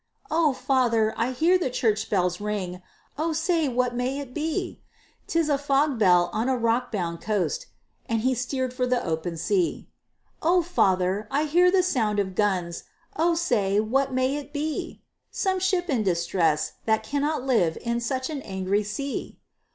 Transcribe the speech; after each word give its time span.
"O 0.31 0.51
father! 0.51 1.13
I 1.15 1.29
hear 1.31 1.59
the 1.59 1.69
church 1.69 2.09
bells 2.09 2.41
ring, 2.41 2.81
O 3.19 3.33
say, 3.33 3.67
what 3.67 3.93
may 3.93 4.17
it 4.17 4.33
be?" 4.33 4.81
"'Tis 5.27 5.47
a 5.47 5.59
fog 5.59 5.99
bell 5.99 6.31
on 6.33 6.49
a 6.49 6.57
rock 6.57 6.91
bound 6.91 7.21
coast!" 7.21 7.67
And 8.09 8.21
he 8.21 8.33
steered 8.33 8.73
for 8.73 8.87
the 8.87 9.05
open 9.05 9.37
sea. 9.37 9.87
"O 10.41 10.63
father! 10.63 11.27
I 11.29 11.43
hear 11.43 11.69
the 11.69 11.83
sound 11.83 12.17
of 12.19 12.33
guns, 12.33 12.85
Oh 13.15 13.35
say, 13.35 13.79
what 13.79 14.11
may 14.11 14.37
it 14.37 14.51
be?" 14.51 15.03
"Some 15.29 15.59
ship 15.59 15.87
in 15.87 16.01
distress, 16.01 16.71
that 16.85 17.03
cannot 17.03 17.43
live 17.43 17.77
In 17.79 17.99
such 17.99 18.31
an 18.31 18.41
angry 18.41 18.81
sea!" 18.83 19.37